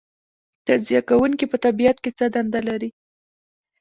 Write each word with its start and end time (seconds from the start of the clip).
تجزیه 0.67 1.01
کوونکي 1.09 1.45
په 1.51 1.57
طبیعت 1.65 1.97
کې 2.03 2.11
څه 2.17 2.25
دنده 2.35 2.61
لري 2.67 2.89